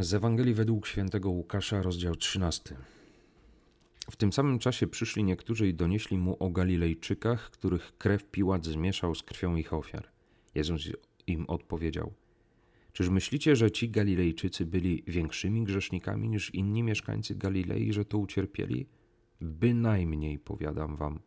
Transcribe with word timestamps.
Z 0.00 0.14
Ewangelii 0.14 0.54
według 0.54 0.86
świętego 0.86 1.30
Łukasza, 1.30 1.82
rozdział 1.82 2.16
13. 2.16 2.76
W 4.10 4.16
tym 4.16 4.32
samym 4.32 4.58
czasie 4.58 4.86
przyszli 4.86 5.24
niektórzy 5.24 5.68
i 5.68 5.74
donieśli 5.74 6.18
mu 6.18 6.36
o 6.38 6.50
Galilejczykach, 6.50 7.50
których 7.50 7.98
krew 7.98 8.24
Piłat 8.24 8.66
zmieszał 8.66 9.14
z 9.14 9.22
krwią 9.22 9.56
ich 9.56 9.72
ofiar. 9.72 10.08
Jezus 10.54 10.82
im 11.26 11.46
odpowiedział: 11.46 12.12
Czyż 12.92 13.08
myślicie, 13.08 13.56
że 13.56 13.70
ci 13.70 13.90
Galilejczycy 13.90 14.66
byli 14.66 15.02
większymi 15.06 15.64
grzesznikami 15.64 16.28
niż 16.28 16.54
inni 16.54 16.82
mieszkańcy 16.82 17.34
Galilei, 17.34 17.92
że 17.92 18.04
to 18.04 18.18
ucierpieli? 18.18 18.86
Bynajmniej, 19.40 20.38
powiadam 20.38 20.96
wam. 20.96 21.20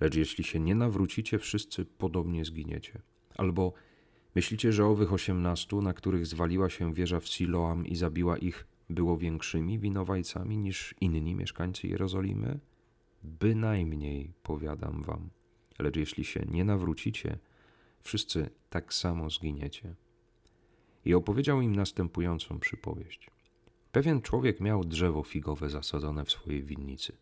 Lecz 0.00 0.14
jeśli 0.14 0.44
się 0.44 0.60
nie 0.60 0.74
nawrócicie, 0.74 1.38
wszyscy 1.38 1.84
podobnie 1.84 2.44
zginiecie. 2.44 3.02
Albo 3.36 3.72
Myślicie, 4.34 4.72
że 4.72 4.86
owych 4.86 5.12
osiemnastu, 5.12 5.82
na 5.82 5.92
których 5.92 6.26
zwaliła 6.26 6.70
się 6.70 6.94
wieża 6.94 7.20
w 7.20 7.28
Siloam 7.28 7.86
i 7.86 7.96
zabiła 7.96 8.38
ich, 8.38 8.66
było 8.90 9.18
większymi 9.18 9.78
winowajcami 9.78 10.58
niż 10.58 10.94
inni 11.00 11.34
mieszkańcy 11.34 11.88
Jerozolimy? 11.88 12.60
Bynajmniej, 13.22 14.32
powiadam 14.42 15.02
wam. 15.02 15.30
Lecz 15.78 15.96
jeśli 15.96 16.24
się 16.24 16.46
nie 16.50 16.64
nawrócicie, 16.64 17.38
wszyscy 18.00 18.50
tak 18.70 18.94
samo 18.94 19.30
zginiecie. 19.30 19.94
I 21.04 21.14
opowiedział 21.14 21.60
im 21.60 21.76
następującą 21.76 22.58
przypowieść. 22.58 23.30
Pewien 23.92 24.22
człowiek 24.22 24.60
miał 24.60 24.84
drzewo 24.84 25.22
figowe 25.22 25.70
zasadzone 25.70 26.24
w 26.24 26.30
swojej 26.30 26.62
winnicy. 26.62 27.16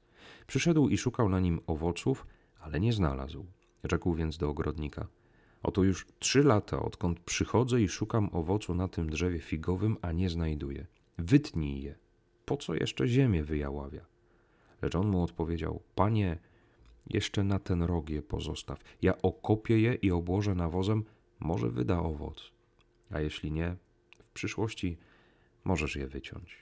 Przyszedł 0.46 0.88
i 0.88 0.98
szukał 0.98 1.28
na 1.28 1.40
nim 1.40 1.60
owoców, 1.66 2.26
ale 2.60 2.80
nie 2.80 2.92
znalazł. 2.92 3.46
Rzekł 3.84 4.14
więc 4.14 4.38
do 4.38 4.48
ogrodnika– 4.48 5.06
Oto 5.62 5.84
już 5.84 6.06
trzy 6.18 6.42
lata, 6.42 6.82
odkąd 6.82 7.20
przychodzę 7.20 7.82
i 7.82 7.88
szukam 7.88 8.30
owocu 8.32 8.74
na 8.74 8.88
tym 8.88 9.10
drzewie 9.10 9.40
figowym, 9.40 9.96
a 10.02 10.12
nie 10.12 10.30
znajduję. 10.30 10.86
Wytnij 11.18 11.82
je. 11.82 11.94
Po 12.44 12.56
co 12.56 12.74
jeszcze 12.74 13.08
ziemię 13.08 13.44
wyjaławia? 13.44 14.06
Lecz 14.82 14.94
on 14.94 15.08
mu 15.08 15.22
odpowiedział: 15.22 15.82
Panie, 15.94 16.38
jeszcze 17.06 17.44
na 17.44 17.58
ten 17.58 17.82
rok 17.82 18.10
je 18.10 18.22
pozostaw. 18.22 18.78
Ja 19.02 19.22
okopię 19.22 19.80
je 19.80 19.94
i 19.94 20.10
obłożę 20.10 20.54
nawozem, 20.54 21.04
może 21.40 21.70
wyda 21.70 21.98
owoc. 21.98 22.52
A 23.10 23.20
jeśli 23.20 23.52
nie, 23.52 23.76
w 24.18 24.30
przyszłości 24.32 24.98
możesz 25.64 25.96
je 25.96 26.06
wyciąć. 26.06 26.56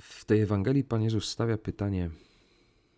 W 0.00 0.24
tej 0.24 0.40
Ewangelii 0.40 0.84
Pan 0.84 1.02
Jezus 1.02 1.28
stawia 1.28 1.58
pytanie: 1.58 2.10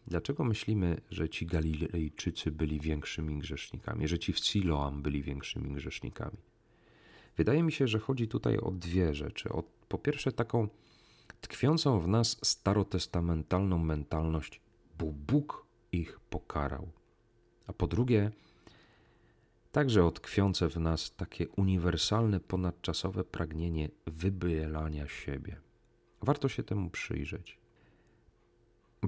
Dlaczego 0.06 0.45
myślimy, 0.45 1.00
że 1.11 1.28
ci 1.28 1.47
Galilejczycy 1.47 2.50
byli 2.50 2.81
większymi 2.81 3.39
grzesznikami, 3.39 4.09
że 4.09 4.19
ci 4.19 4.33
w 4.33 4.39
Siloam 4.39 5.03
byli 5.03 5.22
większymi 5.22 5.75
grzesznikami? 5.75 6.36
Wydaje 7.36 7.62
mi 7.62 7.72
się, 7.72 7.89
że 7.89 7.98
chodzi 7.98 8.28
tutaj 8.28 8.59
o 8.59 8.70
dwie 8.70 9.14
rzeczy. 9.14 9.48
O, 9.48 9.62
po 9.89 9.98
pierwsze, 9.98 10.33
taką 10.33 10.69
tkwiącą 11.41 12.00
w 12.00 12.09
nas 12.09 12.39
starotestamentalną 12.42 13.78
mentalność, 13.78 14.61
bo 14.98 15.06
Bóg 15.06 15.67
ich 15.92 16.20
pokarał. 16.20 16.92
A 17.66 17.72
po 17.72 17.87
drugie, 17.87 18.31
także 19.72 20.12
tkwiące 20.12 20.69
w 20.69 20.77
nas 20.77 21.16
takie 21.16 21.48
uniwersalne, 21.48 22.41
ponadczasowe 22.41 23.25
pragnienie 23.25 23.91
wybielania 24.06 25.09
siebie. 25.09 25.61
Warto 26.22 26.48
się 26.48 26.62
temu 26.62 26.91
przyjrzeć. 26.91 27.62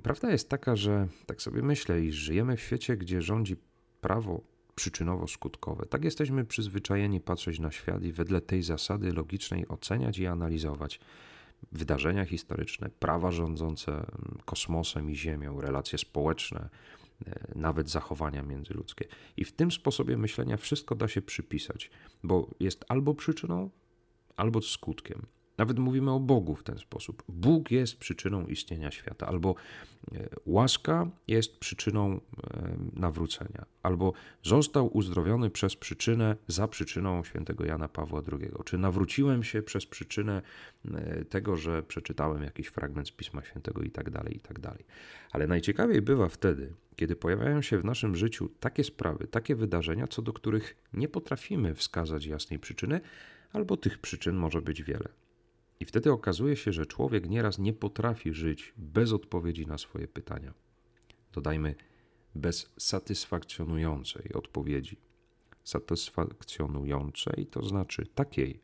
Prawda 0.03 0.31
jest 0.31 0.49
taka, 0.49 0.77
że 0.77 1.09
tak 1.27 1.43
sobie 1.43 1.63
myślę, 1.63 2.01
iż 2.01 2.15
żyjemy 2.15 2.57
w 2.57 2.61
świecie, 2.61 2.97
gdzie 2.97 3.23
rządzi 3.23 3.57
prawo 4.01 4.41
przyczynowo-skutkowe. 4.77 5.87
Tak 5.87 6.05
jesteśmy 6.05 6.45
przyzwyczajeni 6.45 7.21
patrzeć 7.21 7.59
na 7.59 7.71
świat 7.71 8.03
i 8.03 8.13
wedle 8.13 8.41
tej 8.41 8.63
zasady 8.63 9.13
logicznej 9.13 9.69
oceniać 9.69 10.19
i 10.19 10.27
analizować 10.27 11.01
wydarzenia 11.73 12.25
historyczne, 12.25 12.91
prawa 12.91 13.31
rządzące 13.31 14.07
kosmosem 14.45 15.11
i 15.11 15.17
Ziemią, 15.17 15.61
relacje 15.61 15.99
społeczne, 15.99 16.69
e, 17.27 17.53
nawet 17.55 17.91
zachowania 17.91 18.43
międzyludzkie. 18.43 19.09
I 19.37 19.45
w 19.45 19.53
tym 19.53 19.71
sposobie 19.71 20.17
myślenia 20.17 20.57
wszystko 20.57 20.95
da 20.95 21.09
się 21.09 21.23
przypisać, 21.23 21.91
bo 22.23 22.51
jest 22.61 22.85
albo 22.89 23.15
przyczyną, 23.15 23.71
albo 24.37 24.63
skutkiem. 24.63 25.27
Nawet 25.59 25.79
mówimy 25.79 26.11
o 26.11 26.21
Bogu 26.21 26.55
w 26.55 26.63
ten 26.63 26.79
sposób. 26.79 27.23
Bóg 27.29 27.71
jest 27.71 27.97
przyczyną 27.97 28.47
istnienia 28.47 28.91
świata, 28.91 29.27
albo 29.27 29.55
e, 30.13 30.29
łaska 30.47 31.11
jest 31.29 31.59
przyczyną 31.59 32.13
e, 32.13 32.21
nawrócenia, 32.93 33.67
albo 33.83 34.13
został 34.43 34.97
uzdrowiony 34.97 35.51
przez 35.51 35.77
przyczynę, 35.77 36.37
za 36.49 36.69
przyczyną 36.69 37.25
świętego 37.25 37.65
Jana 37.65 37.89
Pawła 37.89 38.23
II. 38.33 38.51
Czy 38.65 38.79
nawróciłem 38.79 39.43
się 39.43 39.63
przez 39.63 39.87
przyczynę 39.87 40.43
e, 40.95 41.25
tego, 41.25 41.57
że 41.57 41.83
przeczytałem 41.83 42.43
jakiś 42.43 42.67
fragment 42.67 43.09
z 43.09 43.13
Pisma 43.13 43.45
Świętego 43.45 43.83
i 43.83 43.91
tak 43.91 44.11
dalej, 44.11 44.37
i 44.37 44.41
tak 44.41 44.61
dalej. 44.61 44.85
Ale 45.33 45.47
najciekawiej 45.47 46.03
bywa 46.03 46.29
wtedy, 46.29 46.73
kiedy 46.97 47.17
pojawiają 47.17 47.63
się 47.63 47.79
w 47.79 47.85
naszym 47.85 48.17
życiu 48.17 48.51
takie 48.61 48.85
sprawy, 48.85 49.27
takie 49.27 49.57
wydarzenia, 49.57 50.07
co 50.07 50.23
do 50.23 50.33
których 50.33 50.77
nie 50.93 51.09
potrafimy 51.09 51.75
wskazać 51.75 52.27
jasnej 52.27 52.59
przyczyny, 52.59 53.01
albo 53.53 53.77
tych 53.77 53.99
przyczyn 53.99 54.37
może 54.37 54.63
być 54.63 54.83
wiele. 54.83 55.09
I 55.85 55.87
wtedy 55.87 56.13
okazuje 56.13 56.57
się, 56.57 56.73
że 56.73 56.87
człowiek 56.87 57.29
nieraz 57.29 57.59
nie 57.59 57.73
potrafi 57.73 58.35
żyć 58.35 58.73
bez 58.77 59.13
odpowiedzi 59.13 59.67
na 59.67 59.79
swoje 59.79 60.09
pytania. 60.09 60.55
Dodajmy, 61.33 61.75
bez 62.35 62.73
satysfakcjonującej 62.79 64.33
odpowiedzi. 64.33 64.97
Satysfakcjonującej 65.65 67.47
to 67.47 67.63
znaczy 67.63 68.07
takiej, 68.07 68.61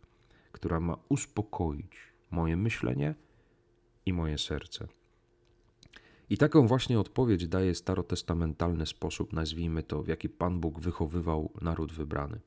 która 0.53 0.81
ma 0.81 0.97
uspokoić 1.09 1.93
moje 2.31 2.57
myślenie 2.57 3.15
i 4.07 4.13
moje 4.13 4.39
serce. 4.39 4.89
I 6.31 6.37
taką 6.39 6.67
właśnie 6.67 7.01
odpowiedź 7.01 7.49
daje 7.49 7.75
starotestamentalny 7.75 8.87
sposób, 8.87 9.33
nazwijmy 9.33 9.83
to, 9.83 10.03
w 10.03 10.09
jaki 10.09 10.29
Pan 10.29 10.61
Bóg 10.61 10.81
wychowywał 10.81 11.53
naród 11.61 11.93
wybrany. 11.93 12.41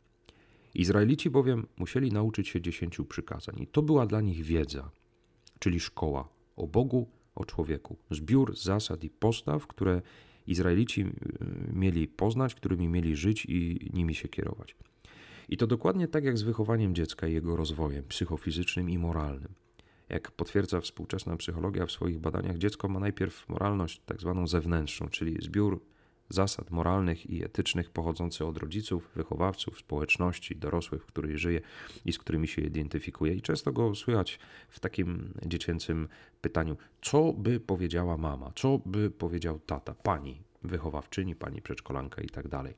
Izraelici 0.76 1.30
bowiem 1.30 1.68
musieli 1.78 2.12
nauczyć 2.12 2.48
się 2.48 2.62
dziesięciu 2.62 3.06
przykazań 3.06 3.56
i 3.62 3.68
to 3.68 3.82
była 3.82 4.06
dla 4.06 4.22
nich 4.22 4.44
wiedza, 4.44 4.92
czyli 5.60 5.80
szkoła 5.80 6.30
o 6.56 6.68
Bogu, 6.68 7.08
o 7.36 7.46
człowieku, 7.46 7.98
zbiór 8.12 8.58
zasad 8.58 9.04
i 9.04 9.10
postaw, 9.10 9.68
które 9.68 10.02
Izraelici 10.48 11.02
y, 11.02 11.08
mieli 11.74 12.08
poznać, 12.08 12.56
którymi 12.56 12.88
mieli 12.88 13.16
żyć 13.16 13.46
i 13.46 13.90
nimi 13.94 14.16
się 14.16 14.28
kierować. 14.28 14.76
I 15.50 15.58
to 15.58 15.68
dokładnie 15.68 16.08
tak 16.08 16.24
jak 16.24 16.38
z 16.38 16.42
wychowaniem 16.42 16.96
dziecka 16.96 17.28
i 17.28 17.34
jego 17.34 17.56
rozwojem 17.56 18.04
psychofizycznym 18.04 18.90
i 18.90 18.98
moralnym. 18.98 19.54
Jak 20.10 20.32
potwierdza 20.32 20.82
współczesna 20.82 21.38
psychologia 21.38 21.86
w 21.86 21.92
swoich 21.92 22.20
badaniach, 22.20 22.58
dziecko 22.58 22.90
ma 22.90 23.00
najpierw 23.00 23.50
moralność 23.50 24.02
tak 24.06 24.22
zwaną 24.22 24.48
zewnętrzną, 24.48 25.08
czyli 25.10 25.38
zbiór 25.42 25.82
zasad 26.30 26.72
moralnych 26.72 27.30
i 27.30 27.44
etycznych 27.44 27.90
pochodzący 27.90 28.46
od 28.46 28.58
rodziców, 28.58 29.10
wychowawców, 29.16 29.80
społeczności, 29.80 30.56
dorosłych, 30.56 31.04
w 31.04 31.06
której 31.06 31.38
żyje 31.38 31.62
i 32.06 32.14
z 32.14 32.20
którymi 32.20 32.48
się 32.48 32.62
identyfikuje. 32.62 33.34
I 33.34 33.42
często 33.42 33.72
go 33.72 33.96
słychać 33.96 34.40
w 34.70 34.80
takim 34.80 35.34
dziecięcym 35.46 36.08
pytaniu: 36.42 36.78
co 37.02 37.34
by 37.34 37.60
powiedziała 37.60 38.18
mama, 38.18 38.52
co 38.56 38.80
by 38.86 39.12
powiedział 39.12 39.60
tata, 39.60 39.94
pani 39.94 40.42
wychowawczyni, 40.64 41.36
pani 41.36 41.62
przedszkolanka 41.62 42.22
i 42.22 42.30
tak 42.30 42.48
dalej. 42.48 42.74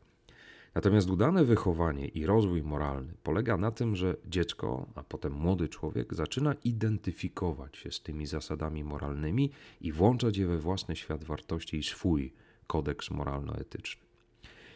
Natomiast 0.75 1.09
udane 1.09 1.45
wychowanie 1.45 2.07
i 2.07 2.25
rozwój 2.25 2.63
moralny 2.63 3.13
polega 3.23 3.57
na 3.57 3.71
tym, 3.71 3.95
że 3.95 4.15
dziecko, 4.25 4.87
a 4.95 5.03
potem 5.03 5.33
młody 5.33 5.69
człowiek 5.69 6.13
zaczyna 6.13 6.53
identyfikować 6.63 7.77
się 7.77 7.91
z 7.91 8.01
tymi 8.01 8.25
zasadami 8.25 8.83
moralnymi 8.83 9.51
i 9.81 9.91
włączać 9.91 10.37
je 10.37 10.47
we 10.47 10.57
własny 10.57 10.95
świat 10.95 11.23
wartości 11.23 11.77
i 11.77 11.83
swój 11.83 12.33
kodeks 12.67 13.11
moralno-etyczny. 13.11 14.01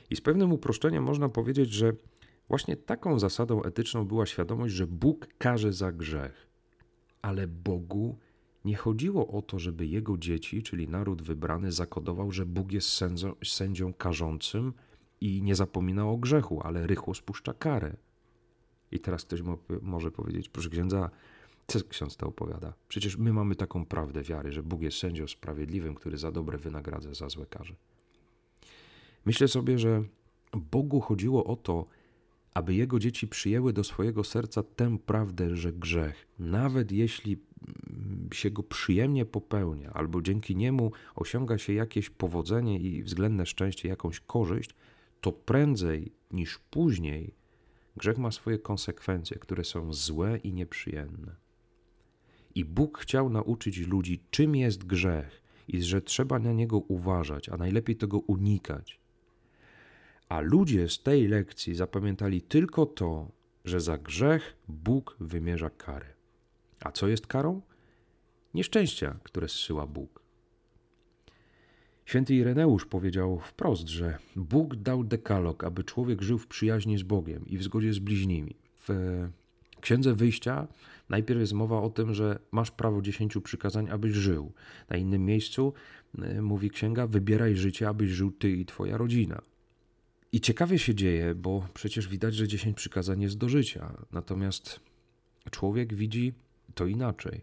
I 0.10 0.16
z 0.16 0.22
pewnym 0.22 0.54
uproszczeniem 0.54 1.04
można 1.04 1.30
powiedzieć, 1.30 1.72
że 1.72 1.94
właśnie 2.48 2.78
taką 2.78 3.20
zasadą 3.20 3.64
etyczną 3.64 4.06
była 4.06 4.26
świadomość, 4.26 4.74
że 4.74 4.88
Bóg 4.88 5.28
karze 5.38 5.74
za 5.74 5.92
grzech. 5.92 6.48
Ale 7.22 7.48
Bogu 7.48 8.18
nie 8.66 8.76
chodziło 8.76 9.28
o 9.28 9.42
to, 9.42 9.60
żeby 9.60 9.86
jego 9.86 10.18
dzieci, 10.18 10.64
czyli 10.64 10.88
naród 10.88 11.22
wybrany, 11.22 11.72
zakodował, 11.72 12.32
że 12.32 12.46
Bóg 12.46 12.72
jest 12.72 13.02
sędzią, 13.44 13.94
karzącym 13.94 14.74
i 15.22 15.42
nie 15.42 15.56
zapomina 15.56 16.10
o 16.10 16.18
grzechu, 16.18 16.62
ale 16.64 16.88
rychło 16.88 17.14
spuszcza 17.14 17.54
karę. 17.54 17.96
I 18.92 19.00
teraz 19.00 19.24
ktoś 19.26 19.42
może 19.82 20.12
powiedzieć, 20.12 20.50
proszę 20.50 20.70
księdza, 20.70 21.10
co 21.68 21.80
ksiądz 21.90 22.18
to 22.18 22.28
opowiada? 22.28 22.74
Przecież 22.88 23.18
my 23.18 23.34
mamy 23.34 23.56
taką 23.56 23.86
prawdę 23.86 24.24
wiary, 24.24 24.52
że 24.52 24.64
Bóg 24.64 24.82
jest 24.82 24.98
sędzią 24.98 25.28
sprawiedliwym, 25.28 25.96
który 25.96 26.18
za 26.18 26.32
dobre 26.32 26.58
wynagradza, 26.58 27.14
za 27.14 27.30
złe 27.30 27.46
karze. 27.46 27.76
Myślę 29.26 29.48
sobie, 29.48 29.80
że 29.80 30.04
Bogu 30.54 31.00
chodziło 31.00 31.46
o 31.46 31.56
to, 31.56 31.86
aby 32.54 32.74
jego 32.74 33.00
dzieci 33.00 33.28
przyjęły 33.28 33.74
do 33.74 33.84
swojego 33.84 34.24
serca 34.24 34.64
tę 34.64 34.98
prawdę, 34.98 35.56
że 35.56 35.74
grzech, 35.74 36.28
nawet 36.40 36.92
jeśli 36.92 37.38
mm, 37.88 38.30
się 38.34 38.52
go 38.52 38.64
przyjemnie 38.64 39.26
popełnia, 39.26 39.94
albo 39.94 40.22
dzięki 40.22 40.56
niemu 40.56 40.92
osiąga 41.16 41.58
się 41.58 41.74
jakieś 41.74 42.10
powodzenie 42.10 42.80
i 42.80 43.04
względne 43.04 43.46
szczęście, 43.46 43.90
jakąś 43.90 44.20
korzyść, 44.20 44.76
to 45.22 45.32
prędzej 45.32 46.12
niż 46.32 46.60
później 46.60 47.34
Grzech 48.00 48.18
ma 48.18 48.32
swoje 48.32 48.60
konsekwencje, 48.60 49.38
które 49.38 49.64
są 49.64 49.94
złe 49.94 50.38
i 50.38 50.54
nieprzyjemne. 50.54 51.36
I 52.56 52.66
Bóg 52.66 52.98
chciał 52.98 53.30
nauczyć 53.30 53.78
ludzi, 53.78 54.24
czym 54.32 54.56
jest 54.56 54.84
grzech 54.84 55.42
i 55.68 55.82
że 55.82 56.02
trzeba 56.02 56.40
na 56.40 56.54
niego 56.54 56.78
uważać, 56.78 57.50
a 57.50 57.58
najlepiej 57.58 57.96
tego 57.96 58.20
unikać. 58.20 58.99
A 60.30 60.40
ludzie 60.40 60.90
z 60.90 61.04
tej 61.04 61.28
lekcji 61.28 61.76
zapamiętali 61.76 62.42
tylko 62.42 62.86
to, 62.86 63.32
że 63.66 63.82
za 63.82 63.98
grzech 63.98 64.56
Bóg 64.68 65.16
wymierza 65.20 65.70
karę. 65.70 66.06
A 66.80 66.92
co 66.92 67.08
jest 67.08 67.28
karą? 67.28 67.62
Nieszczęścia, 68.54 69.20
które 69.24 69.48
zsyła 69.48 69.88
Bóg. 69.88 70.24
Święty 72.06 72.36
Ireneusz 72.36 72.86
powiedział 72.86 73.40
wprost, 73.40 73.88
że 73.88 74.18
Bóg 74.36 74.76
dał 74.76 75.04
dekalog, 75.04 75.64
aby 75.64 75.84
człowiek 75.84 76.22
żył 76.22 76.38
w 76.38 76.48
przyjaźni 76.48 76.98
z 76.98 77.04
Bogiem 77.04 77.46
i 77.48 77.58
w 77.58 77.64
zgodzie 77.64 77.94
z 77.94 78.00
bliźnimi. 78.00 78.56
W 78.88 78.90
Księdze 79.82 80.14
Wyjścia 80.14 80.68
najpierw 81.10 81.40
jest 81.40 81.54
mowa 81.54 81.82
o 81.82 81.90
tym, 81.90 82.14
że 82.14 82.40
masz 82.52 82.72
prawo 82.72 83.02
dziesięciu 83.02 83.42
przykazań, 83.42 83.90
abyś 83.90 84.14
żył. 84.14 84.52
Na 84.90 84.98
innym 84.98 85.26
miejscu 85.26 85.74
e, 86.18 86.42
mówi 86.42 86.70
księga: 86.70 87.08
wybieraj 87.08 87.56
życie, 87.56 87.90
abyś 87.90 88.10
żył 88.10 88.32
ty 88.32 88.52
i 88.52 88.66
twoja 88.66 88.98
rodzina. 88.98 89.42
I 90.32 90.42
ciekawie 90.42 90.80
się 90.80 90.96
dzieje, 90.96 91.36
bo 91.36 91.68
przecież 91.74 92.08
widać, 92.08 92.36
że 92.36 92.48
dziesięć 92.48 92.78
przykazań 92.78 93.22
jest 93.22 93.38
do 93.38 93.50
życia. 93.50 94.06
Natomiast 94.12 94.80
człowiek 95.52 95.94
widzi 95.94 96.34
to 96.76 96.86
inaczej. 96.86 97.42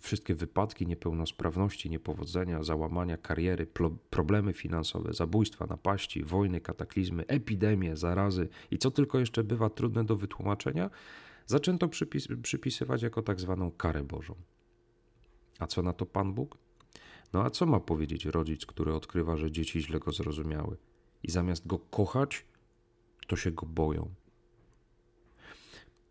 Wszystkie 0.00 0.34
wypadki, 0.34 0.86
niepełnosprawności, 0.86 1.90
niepowodzenia, 1.90 2.62
załamania 2.62 3.16
kariery, 3.16 3.66
problemy 4.10 4.52
finansowe, 4.52 5.12
zabójstwa, 5.12 5.66
napaści, 5.66 6.24
wojny, 6.24 6.60
kataklizmy, 6.60 7.26
epidemie, 7.26 7.96
zarazy 7.96 8.48
i 8.70 8.78
co 8.78 8.90
tylko 8.90 9.18
jeszcze 9.18 9.44
bywa 9.44 9.70
trudne 9.70 10.04
do 10.04 10.16
wytłumaczenia, 10.16 10.90
zaczęto 11.46 11.88
przypis 11.88 12.28
przypisywać 12.42 13.02
jako 13.02 13.22
tak 13.22 13.40
zwaną 13.40 13.70
karę 13.70 14.04
Bożą. 14.04 14.34
A 15.58 15.66
co 15.66 15.82
na 15.82 15.92
to 15.92 16.06
Pan 16.06 16.34
Bóg? 16.34 16.58
No 17.32 17.44
a 17.44 17.50
co 17.50 17.66
ma 17.66 17.80
powiedzieć 17.80 18.24
rodzic, 18.24 18.66
który 18.66 18.94
odkrywa, 18.94 19.36
że 19.36 19.50
dzieci 19.50 19.82
źle 19.82 19.98
go 19.98 20.12
zrozumiały 20.12 20.76
i 21.26 21.30
zamiast 21.30 21.66
go 21.66 21.78
kochać, 21.78 22.44
to 23.26 23.36
się 23.36 23.50
go 23.50 23.66
boją? 23.66 24.08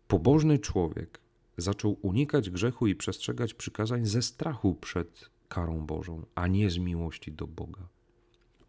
Pobożny 0.08 0.58
człowiek 0.58 1.20
zaczął 1.56 1.96
unikać 2.02 2.50
grzechu 2.50 2.86
i 2.86 2.94
przestrzegać 2.94 3.54
przykazań 3.54 4.06
ze 4.06 4.22
strachu 4.22 4.74
przed 4.74 5.30
karą 5.48 5.86
Bożą, 5.86 6.26
a 6.34 6.46
nie 6.46 6.70
z 6.70 6.78
miłości 6.78 7.32
do 7.32 7.46
Boga. 7.46 7.88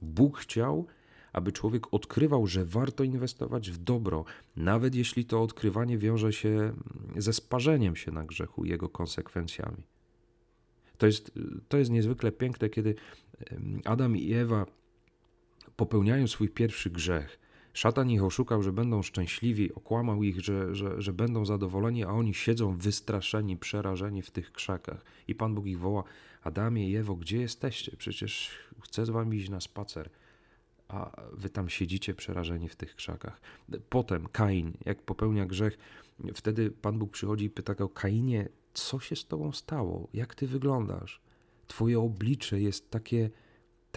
Bóg 0.01 0.37
chciał, 0.37 0.87
aby 1.33 1.51
człowiek 1.51 1.93
odkrywał, 1.93 2.47
że 2.47 2.65
warto 2.65 3.03
inwestować 3.03 3.71
w 3.71 3.77
dobro, 3.77 4.25
nawet 4.55 4.95
jeśli 4.95 5.25
to 5.25 5.41
odkrywanie 5.41 5.97
wiąże 5.97 6.33
się 6.33 6.73
ze 7.17 7.33
sparzeniem 7.33 7.95
się 7.95 8.11
na 8.11 8.25
grzechu 8.25 8.65
i 8.65 8.69
jego 8.69 8.89
konsekwencjami. 8.89 9.83
To 10.97 11.05
jest, 11.05 11.31
to 11.67 11.77
jest 11.77 11.91
niezwykle 11.91 12.31
piękne, 12.31 12.69
kiedy 12.69 12.95
Adam 13.85 14.17
i 14.17 14.33
Ewa 14.33 14.65
popełniają 15.77 16.27
swój 16.27 16.49
pierwszy 16.49 16.89
grzech. 16.89 17.39
Szatan 17.73 18.11
ich 18.11 18.23
oszukał, 18.23 18.63
że 18.63 18.71
będą 18.71 19.01
szczęśliwi, 19.01 19.73
okłamał 19.73 20.23
ich, 20.23 20.39
że, 20.39 20.75
że, 20.75 21.01
że 21.01 21.13
będą 21.13 21.45
zadowoleni, 21.45 22.03
a 22.03 22.09
oni 22.09 22.33
siedzą 22.33 22.77
wystraszeni, 22.77 23.57
przerażeni 23.57 24.21
w 24.21 24.31
tych 24.31 24.51
krzakach. 24.51 25.05
I 25.27 25.35
Pan 25.35 25.55
Bóg 25.55 25.65
ich 25.65 25.79
woła: 25.79 26.03
Adamie 26.43 26.89
i 26.89 26.95
Ewo, 26.95 27.15
gdzie 27.15 27.37
jesteście? 27.37 27.97
Przecież 27.97 28.51
chcę 28.81 29.05
z 29.05 29.09
wami 29.09 29.37
iść 29.37 29.49
na 29.49 29.61
spacer 29.61 30.09
a 30.87 31.21
wy 31.33 31.49
tam 31.49 31.69
siedzicie 31.69 32.13
przerażeni 32.13 32.69
w 32.69 32.75
tych 32.75 32.95
krzakach. 32.95 33.41
Potem 33.89 34.27
Kain, 34.27 34.73
jak 34.85 35.01
popełnia 35.01 35.45
grzech, 35.45 35.77
wtedy 36.33 36.71
Pan 36.71 36.99
Bóg 36.99 37.11
przychodzi 37.11 37.45
i 37.45 37.49
pyta 37.49 37.75
go, 37.75 37.89
Kainie, 37.89 38.49
co 38.73 38.99
się 38.99 39.15
z 39.15 39.25
tobą 39.25 39.51
stało? 39.51 40.07
Jak 40.13 40.35
ty 40.35 40.47
wyglądasz? 40.47 41.21
Twoje 41.67 41.99
oblicze 41.99 42.61
jest 42.61 42.91
takie, 42.91 43.29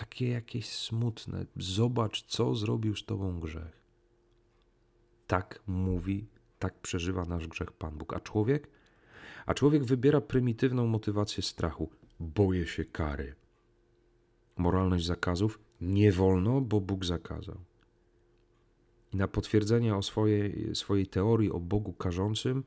takie 0.01 0.29
jakieś 0.29 0.69
smutne. 0.69 1.47
Zobacz, 1.57 2.23
co 2.23 2.55
zrobił 2.55 2.97
z 2.97 3.05
tobą 3.05 3.41
grzech. 3.41 3.81
Tak 5.27 5.63
mówi, 5.67 6.27
tak 6.59 6.81
przeżywa 6.81 7.25
nasz 7.25 7.49
grzech 7.49 7.73
Pan 7.73 7.99
Bóg. 7.99 8.15
A 8.15 8.21
człowiek? 8.21 8.69
A 9.47 9.55
człowiek 9.55 9.85
wybiera 9.85 10.21
prymitywną 10.21 10.87
motywację 10.87 11.43
strachu. 11.43 11.91
Boję 12.21 12.67
się 12.67 12.85
kary. 12.85 13.35
Moralność 14.57 15.07
zakazów 15.07 15.59
nie 15.81 16.13
wolno, 16.13 16.61
bo 16.61 16.81
Bóg 16.81 17.05
zakazał. 17.05 17.61
I 19.13 19.17
na 19.17 19.29
potwierdzenie 19.29 19.97
o 19.97 20.03
swojej, 20.03 20.75
swojej 20.75 21.07
teorii 21.07 21.51
o 21.51 21.61
Bogu 21.61 21.93
karzącym, 21.93 22.65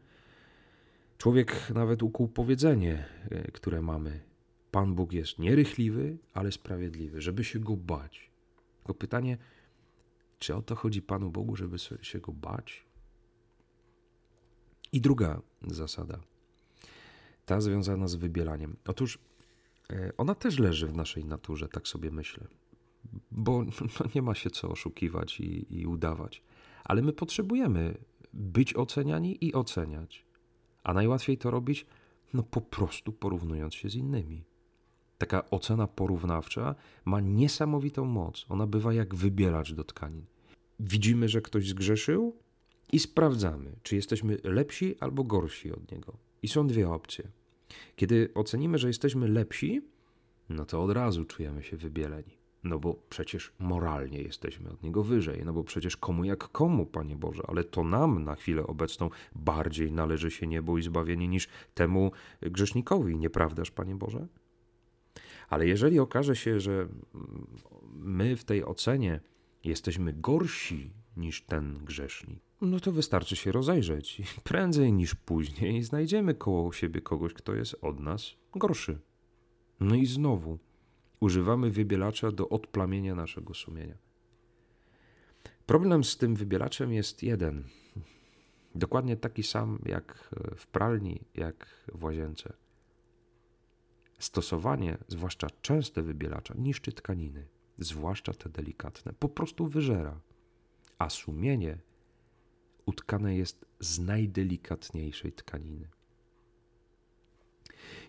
człowiek 1.17 1.69
nawet 1.69 2.03
ukuł 2.03 2.27
powiedzenie, 2.27 3.05
e, 3.31 3.51
które 3.51 3.81
mamy. 3.81 4.32
Pan 4.73 4.95
Bóg 4.95 5.13
jest 5.13 5.39
nierychliwy, 5.39 6.17
ale 6.33 6.51
sprawiedliwy, 6.51 7.21
żeby 7.21 7.43
się 7.43 7.59
go 7.59 7.77
bać. 7.77 8.31
Tylko 8.77 8.93
pytanie, 8.93 9.37
czy 10.39 10.55
o 10.55 10.61
to 10.61 10.75
chodzi 10.75 11.01
Panu 11.01 11.29
Bogu, 11.29 11.55
żeby 11.55 11.77
się 12.01 12.19
go 12.19 12.31
bać? 12.31 12.85
I 14.91 15.01
druga 15.01 15.41
zasada, 15.67 16.19
ta 17.45 17.61
związana 17.61 18.07
z 18.07 18.15
wybielaniem. 18.15 18.75
Otóż 18.87 19.19
e, 19.89 20.11
ona 20.17 20.35
też 20.35 20.59
leży 20.59 20.87
w 20.87 20.95
naszej 20.95 21.25
naturze, 21.25 21.67
tak 21.67 21.87
sobie 21.87 22.11
myślę 22.11 22.47
bo 23.31 23.63
no, 23.99 24.05
nie 24.15 24.21
ma 24.21 24.35
się 24.35 24.49
co 24.49 24.69
oszukiwać 24.69 25.39
i, 25.39 25.79
i 25.79 25.85
udawać. 25.85 26.43
Ale 26.83 27.01
my 27.01 27.13
potrzebujemy 27.13 27.97
być 28.33 28.75
oceniani 28.75 29.45
i 29.45 29.53
oceniać. 29.53 30.25
A 30.83 30.93
najłatwiej 30.93 31.37
to 31.37 31.51
robić, 31.51 31.85
no 32.33 32.43
po 32.43 32.61
prostu 32.61 33.11
porównując 33.11 33.75
się 33.75 33.89
z 33.89 33.95
innymi. 33.95 34.43
Taka 35.23 35.49
ocena 35.49 35.87
porównawcza 35.87 36.75
ma 37.05 37.19
niesamowitą 37.19 38.05
moc. 38.05 38.45
Ona 38.49 38.67
bywa 38.67 38.93
jak 38.93 39.15
wybielacz 39.15 39.73
do 39.73 39.83
tkanin. 39.83 40.25
Widzimy, 40.79 41.29
że 41.29 41.41
ktoś 41.41 41.67
zgrzeszył 41.69 42.35
i 42.91 42.99
sprawdzamy, 42.99 43.75
czy 43.83 43.95
jesteśmy 43.95 44.37
lepsi 44.43 44.95
albo 44.99 45.23
gorsi 45.23 45.71
od 45.71 45.91
niego. 45.91 46.17
I 46.41 46.47
są 46.47 46.67
dwie 46.67 46.89
opcje. 46.89 47.27
Kiedy 47.95 48.29
ocenimy, 48.35 48.77
że 48.77 48.87
jesteśmy 48.87 49.27
lepsi, 49.27 49.81
no 50.49 50.65
to 50.65 50.83
od 50.83 50.91
razu 50.91 51.25
czujemy 51.25 51.63
się 51.63 51.77
wybieleni. 51.77 52.37
No 52.63 52.79
bo 52.79 52.95
przecież 53.09 53.53
moralnie 53.59 54.21
jesteśmy 54.21 54.69
od 54.69 54.83
niego 54.83 55.03
wyżej, 55.03 55.41
no 55.45 55.53
bo 55.53 55.63
przecież 55.63 55.97
komu 55.97 56.23
jak 56.23 56.47
komu, 56.47 56.85
Panie 56.85 57.15
Boże, 57.15 57.43
ale 57.47 57.63
to 57.63 57.83
nam 57.83 58.23
na 58.23 58.35
chwilę 58.35 58.67
obecną 58.67 59.09
bardziej 59.35 59.91
należy 59.91 60.31
się 60.31 60.47
niebo 60.47 60.77
i 60.77 60.81
zbawienie 60.81 61.27
niż 61.27 61.47
temu 61.73 62.11
grzesznikowi, 62.41 63.17
nieprawdaż, 63.17 63.71
Panie 63.71 63.95
Boże? 63.95 64.27
Ale 65.53 65.67
jeżeli 65.67 65.99
okaże 65.99 66.35
się, 66.35 66.59
że 66.59 66.87
my 67.93 68.35
w 68.35 68.43
tej 68.43 68.65
ocenie 68.65 69.19
jesteśmy 69.63 70.13
gorsi 70.13 70.93
niż 71.17 71.41
ten 71.41 71.85
grzesznik, 71.85 72.39
no 72.61 72.79
to 72.79 72.91
wystarczy 72.91 73.35
się 73.35 73.51
rozejrzeć. 73.51 74.21
Prędzej 74.43 74.93
niż 74.93 75.15
później 75.15 75.83
znajdziemy 75.83 76.33
koło 76.33 76.73
siebie 76.73 77.01
kogoś, 77.01 77.33
kto 77.33 77.55
jest 77.55 77.75
od 77.81 77.99
nas 77.99 78.31
gorszy. 78.55 78.99
No 79.79 79.95
i 79.95 80.05
znowu, 80.05 80.59
używamy 81.19 81.69
wybielacza 81.69 82.31
do 82.31 82.49
odplamienia 82.49 83.15
naszego 83.15 83.53
sumienia. 83.53 83.97
Problem 85.65 86.03
z 86.03 86.17
tym 86.17 86.35
wybielaczem 86.35 86.93
jest 86.93 87.23
jeden. 87.23 87.63
Dokładnie 88.75 89.17
taki 89.17 89.43
sam 89.43 89.79
jak 89.85 90.35
w 90.55 90.67
pralni, 90.67 91.21
jak 91.35 91.85
w 91.93 92.03
łazience. 92.03 92.62
Stosowanie, 94.23 94.97
zwłaszcza 95.07 95.47
częste 95.61 96.01
wybielacza, 96.01 96.53
niszczy 96.57 96.91
tkaniny, 96.91 97.47
zwłaszcza 97.77 98.33
te 98.33 98.49
delikatne, 98.49 99.13
po 99.19 99.29
prostu 99.29 99.67
wyżera. 99.67 100.19
A 100.97 101.09
sumienie 101.09 101.77
utkane 102.85 103.35
jest 103.35 103.65
z 103.79 103.99
najdelikatniejszej 103.99 105.33
tkaniny. 105.33 105.87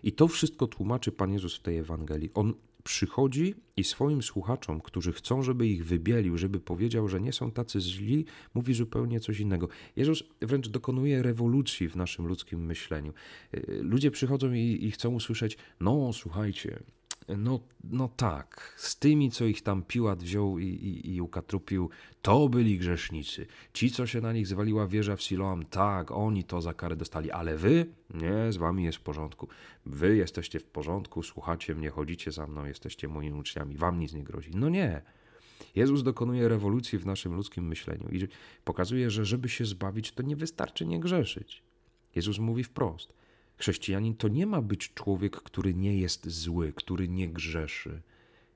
I 0.03 0.11
to 0.11 0.27
wszystko 0.27 0.67
tłumaczy 0.67 1.11
Pan 1.11 1.33
Jezus 1.33 1.57
w 1.57 1.61
tej 1.61 1.77
Ewangelii. 1.77 2.31
On 2.33 2.53
przychodzi 2.85 3.55
i 3.77 3.83
swoim 3.83 4.23
słuchaczom, 4.23 4.81
którzy 4.81 5.13
chcą, 5.13 5.43
żeby 5.43 5.67
ich 5.67 5.85
wybielił, 5.85 6.37
żeby 6.37 6.59
powiedział, 6.59 7.07
że 7.07 7.21
nie 7.21 7.33
są 7.33 7.51
tacy 7.51 7.81
źli, 7.81 8.25
mówi 8.53 8.73
zupełnie 8.73 9.19
coś 9.19 9.39
innego. 9.39 9.67
Jezus 9.95 10.23
wręcz 10.41 10.69
dokonuje 10.69 11.23
rewolucji 11.23 11.89
w 11.89 11.95
naszym 11.95 12.27
ludzkim 12.27 12.65
myśleniu. 12.65 13.13
Y, 13.53 13.79
ludzie 13.81 14.11
przychodzą 14.11 14.53
i, 14.53 14.79
i 14.81 14.91
chcą 14.91 15.13
usłyszeć: 15.13 15.57
No, 15.79 16.13
słuchajcie, 16.13 16.79
no, 17.27 17.59
no 17.83 18.09
tak, 18.15 18.73
z 18.77 18.99
tymi, 18.99 19.31
co 19.31 19.45
ich 19.45 19.61
tam 19.61 19.83
Piłat 19.83 20.23
wziął 20.23 20.59
i, 20.59 20.65
i, 20.65 21.15
i 21.15 21.21
ukatrupił, 21.21 21.89
to 22.21 22.49
byli 22.49 22.77
grzesznicy. 22.77 23.47
Ci, 23.73 23.91
co 23.91 24.07
się 24.07 24.21
na 24.21 24.33
nich 24.33 24.47
zwaliła 24.47 24.87
wieża 24.87 25.15
w 25.15 25.21
Siloam, 25.21 25.65
tak, 25.65 26.11
oni 26.11 26.43
to 26.43 26.61
za 26.61 26.73
karę 26.73 26.95
dostali, 26.95 27.31
ale 27.31 27.57
wy, 27.57 27.85
nie, 28.13 28.51
z 28.51 28.57
wami 28.57 28.83
jest 28.83 28.97
w 28.97 29.01
porządku. 29.01 29.47
Wy 29.85 30.15
jesteście 30.15 30.59
w 30.59 30.65
porządku, 30.65 31.23
słuchacie 31.23 31.75
mnie, 31.75 31.89
chodzicie 31.89 32.31
za 32.31 32.47
mną, 32.47 32.65
jesteście 32.65 33.07
moimi 33.07 33.39
uczniami, 33.39 33.77
wam 33.77 33.99
nic 33.99 34.13
nie 34.13 34.23
grozi. 34.23 34.51
No 34.53 34.69
nie. 34.69 35.01
Jezus 35.75 36.03
dokonuje 36.03 36.47
rewolucji 36.47 36.99
w 36.99 37.05
naszym 37.05 37.35
ludzkim 37.35 37.67
myśleniu 37.67 38.09
i 38.11 38.27
pokazuje, 38.63 39.09
że 39.09 39.25
żeby 39.25 39.49
się 39.49 39.65
zbawić, 39.65 40.11
to 40.11 40.23
nie 40.23 40.35
wystarczy 40.35 40.85
nie 40.85 40.99
grzeszyć. 40.99 41.63
Jezus 42.15 42.39
mówi 42.39 42.63
wprost: 42.63 43.13
Chrześcijanin 43.57 44.15
to 44.15 44.27
nie 44.27 44.45
ma 44.45 44.61
być 44.61 44.93
człowiek, 44.93 45.35
który 45.35 45.73
nie 45.73 45.97
jest 45.97 46.29
zły, 46.29 46.73
który 46.73 47.07
nie 47.07 47.29
grzeszy. 47.29 48.01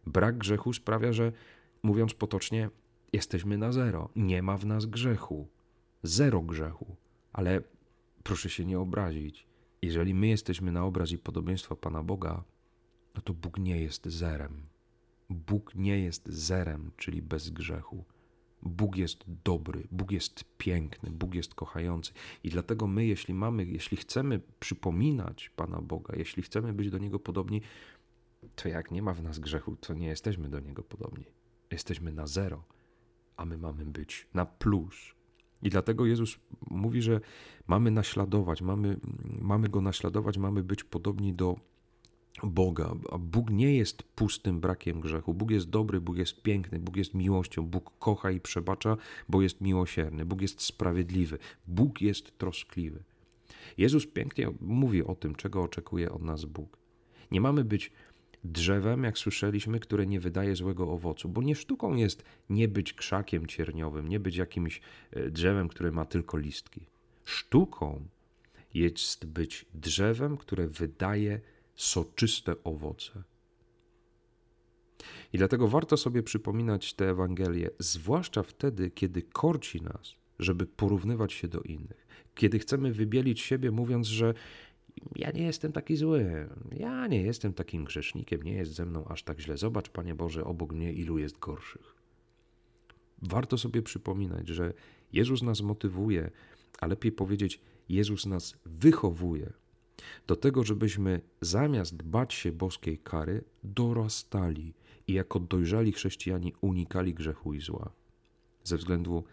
Brak 0.06 0.38
grzechu 0.38 0.74
sprawia, 0.74 1.14
że, 1.14 1.32
mówiąc 1.84 2.14
potocznie, 2.14 2.70
jesteśmy 3.14 3.58
na 3.58 3.72
zero. 3.72 4.10
Nie 4.16 4.44
ma 4.44 4.58
w 4.58 4.66
nas 4.66 4.86
grzechu. 4.86 5.48
Zero 6.04 6.42
grzechu. 6.42 6.96
Ale 7.34 7.62
proszę 8.24 8.50
się 8.50 8.66
nie 8.66 8.80
obrazić. 8.80 9.48
Jeżeli 9.82 10.14
my 10.14 10.28
jesteśmy 10.28 10.72
na 10.72 10.86
obraz 10.86 11.12
i 11.12 11.18
podobieństwo 11.18 11.76
Pana 11.76 12.04
Boga, 12.04 12.44
no 13.16 13.22
to 13.22 13.34
Bóg 13.34 13.58
nie 13.58 13.82
jest 13.82 14.06
zerem. 14.06 14.64
Bóg 15.30 15.76
nie 15.76 16.00
jest 16.00 16.28
zerem, 16.28 16.92
czyli 16.98 17.22
bez 17.22 17.50
grzechu. 17.50 18.06
Bóg 18.64 18.96
jest 18.96 19.24
dobry, 19.46 19.88
Bóg 19.92 20.12
jest 20.12 20.44
piękny, 20.58 21.12
Bóg 21.12 21.36
jest 21.36 21.56
kochający. 21.56 22.14
I 22.44 22.50
dlatego 22.50 22.88
my, 22.88 23.06
jeśli 23.06 23.34
mamy, 23.34 23.66
jeśli 23.66 23.98
chcemy 23.98 24.42
przypominać 24.60 25.50
Pana 25.50 25.82
Boga, 25.82 26.14
jeśli 26.18 26.44
chcemy 26.44 26.74
być 26.74 26.90
do 26.90 26.98
Niego 26.98 27.20
podobni, 27.20 27.62
to 28.56 28.70
jak 28.70 28.92
nie 28.92 29.02
ma 29.02 29.14
w 29.14 29.24
nas 29.24 29.40
grzechu, 29.40 29.76
to 29.76 29.94
nie 29.94 30.08
jesteśmy 30.08 30.50
do 30.50 30.60
Niego 30.60 30.84
podobni. 30.84 31.26
Jesteśmy 31.72 32.12
na 32.12 32.28
zero, 32.28 32.64
a 33.38 33.46
my 33.46 33.58
mamy 33.58 33.86
być 33.86 34.28
na 34.34 34.46
plus. 34.46 34.96
I 35.62 35.70
dlatego 35.70 36.06
Jezus 36.06 36.40
mówi, 36.70 37.02
że 37.02 37.20
mamy 37.68 37.92
naśladować, 37.92 38.62
mamy, 38.62 39.00
mamy 39.42 39.70
Go 39.70 39.82
naśladować, 39.82 40.38
mamy 40.38 40.64
być 40.64 40.84
podobni 40.84 41.34
do 41.34 41.56
Boga. 42.44 42.96
A 43.12 43.18
Bóg 43.18 43.50
nie 43.50 43.76
jest 43.76 44.04
pustym 44.04 44.60
brakiem 44.60 45.00
grzechu. 45.00 45.34
Bóg 45.34 45.52
jest 45.52 45.70
dobry, 45.70 46.02
Bóg 46.02 46.18
jest 46.18 46.42
piękny, 46.42 46.80
Bóg 46.80 46.96
jest 46.96 47.14
miłością, 47.14 47.66
Bóg 47.66 47.92
kocha 48.00 48.32
i 48.32 48.40
przebacza, 48.40 48.98
bo 49.30 49.42
jest 49.42 49.62
miłosierny, 49.62 50.26
Bóg 50.26 50.42
jest 50.42 50.62
sprawiedliwy, 50.62 51.38
Bóg 51.68 52.02
jest 52.02 52.38
troskliwy. 52.38 53.04
Jezus 53.78 54.08
pięknie 54.08 54.52
mówi 54.62 55.04
o 55.04 55.16
tym, 55.16 55.36
czego 55.36 55.64
oczekuje 55.64 56.12
od 56.12 56.22
nas 56.22 56.46
Bóg. 56.46 56.78
Nie 57.32 57.42
mamy 57.42 57.64
być 57.64 57.92
drzewem, 58.44 59.04
jak 59.04 59.18
słyszeliśmy, 59.18 59.80
które 59.80 60.08
nie 60.08 60.20
wydaje 60.20 60.56
złego 60.56 60.92
owocu, 60.92 61.30
bo 61.30 61.42
nie 61.42 61.56
sztuką 61.56 61.96
jest 61.96 62.24
nie 62.50 62.68
być 62.68 62.94
krzakiem 62.94 63.48
cierniowym, 63.48 64.08
nie 64.08 64.20
być 64.20 64.36
jakimś 64.36 64.82
e, 65.12 65.30
drzewem, 65.30 65.68
które 65.68 65.92
ma 65.92 66.06
tylko 66.06 66.38
listki. 66.38 66.82
Sztuką 67.26 68.06
jest 68.74 69.26
być 69.26 69.66
drzewem, 69.74 70.38
które 70.38 70.68
wydaje 70.68 71.40
soczyste 71.80 72.56
owoce. 72.64 73.24
I 75.34 75.38
dlatego 75.38 75.68
warto 75.68 75.98
sobie 75.98 76.24
przypominać 76.24 76.94
te 76.94 77.10
Ewangelie, 77.10 77.70
zwłaszcza 77.80 78.44
wtedy, 78.44 78.92
kiedy 78.92 79.22
korci 79.22 79.82
nas, 79.82 80.16
żeby 80.40 80.66
porównywać 80.66 81.34
się 81.34 81.48
do 81.48 81.62
innych. 81.62 82.08
Kiedy 82.36 82.60
chcemy 82.60 82.94
wybielić 82.94 83.42
siebie, 83.42 83.72
mówiąc, 83.72 84.08
że 84.08 84.34
ja 85.16 85.32
nie 85.32 85.44
jestem 85.44 85.72
taki 85.72 85.96
zły, 85.96 86.50
ja 86.72 87.08
nie 87.08 87.22
jestem 87.22 87.54
takim 87.54 87.84
grzesznikiem, 87.84 88.44
nie 88.44 88.54
jest 88.54 88.74
ze 88.74 88.86
mną 88.86 89.06
aż 89.06 89.24
tak 89.24 89.40
źle. 89.40 89.58
Zobacz, 89.58 89.90
Panie 89.90 90.16
Boże, 90.16 90.44
obok 90.46 90.74
mnie 90.74 90.94
ilu 90.94 91.18
jest 91.18 91.40
gorszych. 91.40 91.96
Warto 93.22 93.58
sobie 93.58 93.82
przypominać, 93.82 94.48
że 94.48 94.74
Jezus 95.14 95.42
nas 95.42 95.62
motywuje, 95.62 96.32
a 96.80 96.88
lepiej 96.88 97.12
powiedzieć, 97.12 97.62
Jezus 97.90 98.26
nas 98.26 98.58
wychowuje 98.66 99.54
do 100.28 100.36
tego, 100.36 100.64
żebyśmy 100.64 101.22
zamiast 101.42 102.04
bać 102.04 102.34
się 102.34 102.52
boskiej 102.52 102.98
kary, 102.98 103.44
dorastali 103.64 104.74
i 105.08 105.14
jako 105.14 105.40
dojrzali 105.40 105.92
chrześcijanie 105.92 106.52
unikali 106.62 107.14
grzechu 107.14 107.54
i 107.54 107.62
zła. 107.62 107.92
Ze 108.64 108.78
względu 108.78 109.24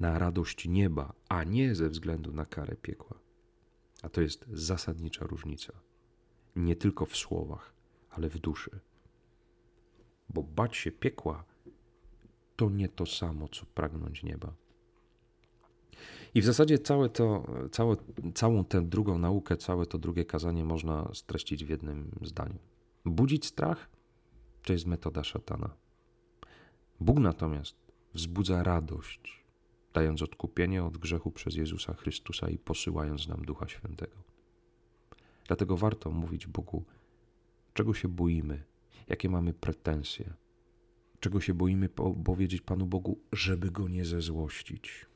na 0.00 0.18
radość 0.18 0.68
nieba, 0.68 1.12
a 1.28 1.44
nie 1.44 1.74
ze 1.74 1.88
względu 1.88 2.32
na 2.32 2.46
karę 2.46 2.76
piekła. 2.76 3.18
A 4.02 4.08
to 4.08 4.20
jest 4.20 4.44
zasadnicza 4.52 5.26
różnica. 5.26 5.72
Nie 6.56 6.76
tylko 6.76 7.06
w 7.06 7.16
słowach, 7.16 7.74
ale 8.10 8.28
w 8.28 8.38
duszy. 8.38 8.80
Bo 10.28 10.42
bać 10.42 10.76
się 10.76 10.92
piekła 10.92 11.44
to 12.56 12.70
nie 12.70 12.88
to 12.88 13.06
samo, 13.06 13.48
co 13.48 13.66
pragnąć 13.66 14.22
nieba. 14.22 14.54
I 16.34 16.40
w 16.40 16.44
zasadzie 16.44 16.78
całe 16.78 17.08
to, 17.08 17.46
całe, 17.70 17.96
całą 18.34 18.64
tę 18.64 18.82
drugą 18.82 19.18
naukę, 19.18 19.56
całe 19.56 19.86
to 19.86 19.98
drugie 19.98 20.24
kazanie 20.24 20.64
można 20.64 21.10
streścić 21.14 21.64
w 21.64 21.68
jednym 21.68 22.10
zdaniu. 22.22 22.58
Budzić 23.04 23.46
strach 23.46 23.88
to 24.62 24.72
jest 24.72 24.86
metoda 24.86 25.24
szatana. 25.24 25.70
Bóg 27.00 27.18
natomiast 27.18 27.76
wzbudza 28.14 28.62
radość, 28.62 29.44
dając 29.94 30.22
odkupienie 30.22 30.84
od 30.84 30.98
grzechu 30.98 31.30
przez 31.30 31.54
Jezusa 31.54 31.94
Chrystusa 31.94 32.48
i 32.48 32.58
posyłając 32.58 33.28
nam 33.28 33.44
Ducha 33.44 33.68
Świętego. 33.68 34.16
Dlatego 35.46 35.76
warto 35.76 36.10
mówić 36.10 36.46
Bogu, 36.46 36.84
czego 37.74 37.94
się 37.94 38.08
boimy, 38.08 38.64
jakie 39.08 39.28
mamy 39.28 39.54
pretensje, 39.54 40.34
czego 41.20 41.40
się 41.40 41.54
boimy 41.54 41.88
powiedzieć 42.24 42.60
Panu 42.60 42.86
Bogu, 42.86 43.18
żeby 43.32 43.70
go 43.70 43.88
nie 43.88 44.04
zezłościć. 44.04 45.06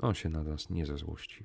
On 0.00 0.14
się 0.14 0.28
na 0.28 0.42
nas 0.42 0.70
nie 0.70 0.86
zezłości. 0.86 1.44